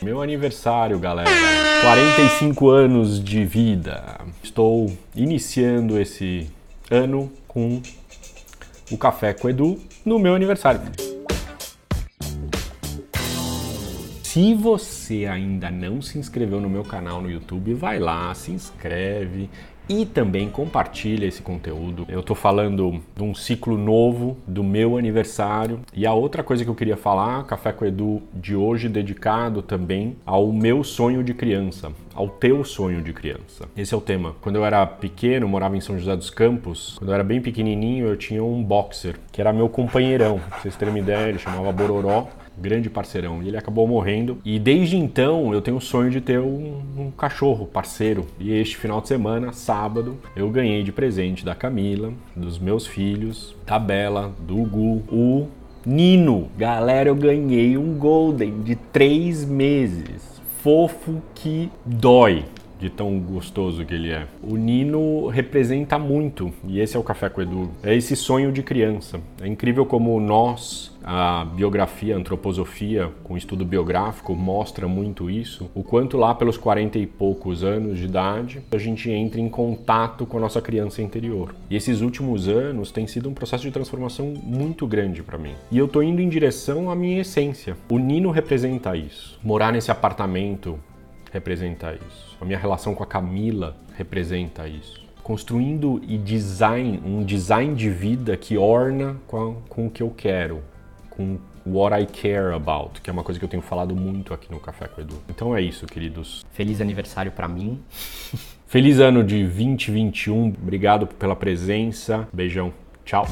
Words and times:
Meu 0.00 0.22
aniversário, 0.22 0.96
galera. 0.96 1.28
45 1.82 2.70
anos 2.70 3.22
de 3.22 3.44
vida. 3.44 4.20
Estou 4.44 4.96
iniciando 5.12 5.98
esse 5.98 6.48
ano 6.88 7.32
com 7.48 7.82
o 8.92 8.96
Café 8.96 9.32
com 9.32 9.50
Edu 9.50 9.76
no 10.04 10.16
meu 10.20 10.36
aniversário. 10.36 10.80
Se 14.22 14.54
você 14.54 15.26
ainda 15.26 15.68
não 15.68 16.00
se 16.00 16.16
inscreveu 16.16 16.60
no 16.60 16.70
meu 16.70 16.84
canal 16.84 17.20
no 17.20 17.28
YouTube, 17.28 17.74
vai 17.74 17.98
lá, 17.98 18.32
se 18.34 18.52
inscreve 18.52 19.50
e 19.88 20.04
também 20.04 20.50
compartilha 20.50 21.26
esse 21.26 21.40
conteúdo. 21.40 22.04
Eu 22.08 22.22
tô 22.22 22.34
falando 22.34 23.00
de 23.16 23.22
um 23.22 23.34
ciclo 23.34 23.78
novo 23.78 24.36
do 24.46 24.62
meu 24.62 24.98
aniversário. 24.98 25.80
E 25.94 26.06
a 26.06 26.12
outra 26.12 26.42
coisa 26.42 26.64
que 26.64 26.70
eu 26.70 26.74
queria 26.74 26.96
falar, 26.96 27.44
Café 27.44 27.72
com 27.72 27.84
Edu 27.84 28.22
de 28.34 28.54
hoje, 28.54 28.88
dedicado 28.88 29.62
também 29.62 30.16
ao 30.26 30.52
meu 30.52 30.84
sonho 30.84 31.22
de 31.22 31.32
criança, 31.32 31.92
ao 32.14 32.28
teu 32.28 32.64
sonho 32.64 33.00
de 33.02 33.12
criança. 33.12 33.68
Esse 33.76 33.94
é 33.94 33.96
o 33.96 34.00
tema. 34.00 34.34
Quando 34.40 34.56
eu 34.56 34.64
era 34.64 34.86
pequeno, 34.86 35.48
morava 35.48 35.76
em 35.76 35.80
São 35.80 35.98
José 35.98 36.14
dos 36.14 36.30
Campos, 36.30 36.96
quando 36.98 37.10
eu 37.10 37.14
era 37.14 37.24
bem 37.24 37.40
pequenininho, 37.40 38.06
eu 38.06 38.16
tinha 38.16 38.44
um 38.44 38.62
boxer, 38.62 39.16
que 39.32 39.40
era 39.40 39.52
meu 39.52 39.68
companheirão. 39.68 40.38
Pra 40.38 40.58
vocês 40.60 40.76
terem 40.76 40.92
uma 40.94 41.00
ideia, 41.00 41.28
ele 41.28 41.38
chamava 41.38 41.72
Bororó 41.72 42.28
grande 42.60 42.90
parceirão. 42.90 43.42
E 43.42 43.48
ele 43.48 43.56
acabou 43.56 43.86
morrendo. 43.86 44.38
E 44.44 44.58
desde 44.58 44.96
então 44.96 45.52
eu 45.52 45.60
tenho 45.60 45.76
o 45.76 45.80
sonho 45.80 46.10
de 46.10 46.20
ter 46.20 46.40
um, 46.40 46.82
um, 46.96 47.10
cachorro 47.10 47.66
parceiro. 47.66 48.26
E 48.38 48.52
este 48.52 48.76
final 48.76 49.00
de 49.00 49.08
semana, 49.08 49.52
sábado, 49.52 50.18
eu 50.36 50.50
ganhei 50.50 50.82
de 50.82 50.92
presente 50.92 51.44
da 51.44 51.54
Camila, 51.54 52.12
dos 52.34 52.58
meus 52.58 52.86
filhos, 52.86 53.54
da 53.66 53.78
Bela, 53.78 54.32
do 54.40 54.56
Gu, 54.56 55.02
o 55.10 55.48
Nino. 55.84 56.48
Galera, 56.56 57.08
eu 57.08 57.16
ganhei 57.16 57.76
um 57.76 57.94
Golden 57.94 58.62
de 58.62 58.74
três 58.74 59.44
meses. 59.44 60.38
Fofo 60.62 61.22
que 61.34 61.70
dói 61.86 62.44
de 62.78 62.88
tão 62.88 63.18
gostoso 63.18 63.84
que 63.84 63.94
ele 63.94 64.10
é. 64.10 64.26
O 64.42 64.56
Nino 64.56 65.26
representa 65.26 65.98
muito, 65.98 66.52
e 66.66 66.80
esse 66.80 66.96
é 66.96 67.00
o 67.00 67.02
Café 67.02 67.28
com 67.28 67.40
o 67.40 67.44
Edu. 67.44 67.70
É 67.82 67.94
esse 67.94 68.14
sonho 68.14 68.52
de 68.52 68.62
criança. 68.62 69.20
É 69.40 69.46
incrível 69.46 69.84
como 69.84 70.18
nós, 70.20 70.96
a 71.02 71.44
biografia, 71.44 72.14
a 72.14 72.18
antroposofia, 72.18 73.10
com 73.24 73.36
estudo 73.36 73.64
biográfico, 73.64 74.34
mostra 74.34 74.86
muito 74.86 75.30
isso. 75.30 75.70
O 75.74 75.82
quanto 75.82 76.16
lá 76.16 76.34
pelos 76.34 76.56
40 76.56 76.98
e 76.98 77.06
poucos 77.06 77.64
anos 77.64 77.98
de 77.98 78.04
idade, 78.04 78.62
a 78.70 78.78
gente 78.78 79.10
entra 79.10 79.40
em 79.40 79.48
contato 79.48 80.26
com 80.26 80.36
a 80.36 80.40
nossa 80.40 80.60
criança 80.60 81.02
interior. 81.02 81.54
E 81.70 81.76
esses 81.76 82.00
últimos 82.00 82.48
anos 82.48 82.90
tem 82.90 83.06
sido 83.06 83.28
um 83.28 83.34
processo 83.34 83.64
de 83.64 83.70
transformação 83.70 84.34
muito 84.42 84.86
grande 84.86 85.22
para 85.22 85.38
mim. 85.38 85.54
E 85.70 85.78
eu 85.78 85.88
tô 85.88 86.02
indo 86.02 86.20
em 86.20 86.28
direção 86.28 86.90
à 86.90 86.94
minha 86.94 87.20
essência. 87.20 87.76
O 87.88 87.98
Nino 87.98 88.30
representa 88.30 88.96
isso. 88.96 89.38
Morar 89.42 89.72
nesse 89.72 89.90
apartamento 89.90 90.78
representa 91.32 91.94
isso. 91.94 92.36
A 92.40 92.44
minha 92.44 92.58
relação 92.58 92.94
com 92.94 93.02
a 93.02 93.06
Camila 93.06 93.76
representa 93.96 94.68
isso. 94.68 95.06
Construindo 95.22 96.00
e 96.06 96.16
design, 96.16 97.02
um 97.04 97.22
design 97.22 97.74
de 97.74 97.90
vida 97.90 98.36
que 98.36 98.56
orna 98.56 99.16
com, 99.26 99.56
com 99.68 99.86
o 99.86 99.90
que 99.90 100.02
eu 100.02 100.10
quero, 100.10 100.62
com 101.10 101.38
what 101.66 101.94
I 101.94 102.06
care 102.06 102.54
about, 102.54 103.00
que 103.00 103.10
é 103.10 103.12
uma 103.12 103.22
coisa 103.22 103.38
que 103.38 103.44
eu 103.44 103.48
tenho 103.48 103.62
falado 103.62 103.94
muito 103.94 104.32
aqui 104.32 104.50
no 104.50 104.58
Café 104.58 104.88
com 104.88 105.00
o 105.00 105.04
Edu. 105.04 105.16
Então 105.28 105.54
é 105.54 105.60
isso, 105.60 105.86
queridos. 105.86 106.44
Feliz 106.52 106.80
aniversário 106.80 107.30
para 107.30 107.46
mim. 107.46 107.80
Feliz 108.66 108.98
ano 108.98 109.22
de 109.22 109.42
2021. 109.42 110.48
Obrigado 110.48 111.06
pela 111.06 111.36
presença. 111.36 112.28
Beijão. 112.32 112.72
Tchau. 113.04 113.26